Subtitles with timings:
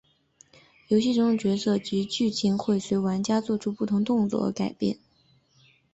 [0.87, 4.97] 游戏中的角色及剧情会随玩家作出的不同动作而改变。